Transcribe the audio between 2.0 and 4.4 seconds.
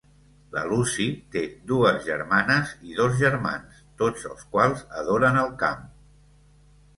germanes i dos germans, tots